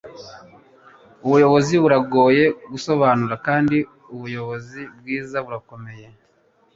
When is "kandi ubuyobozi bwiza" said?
3.47-5.37